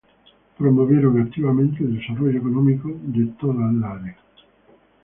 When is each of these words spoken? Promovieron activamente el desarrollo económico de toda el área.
Promovieron 0.57 1.21
activamente 1.21 1.83
el 1.83 1.95
desarrollo 1.99 2.39
económico 2.39 2.89
de 3.03 3.27
toda 3.39 3.69
el 3.69 3.83
área. 3.83 4.17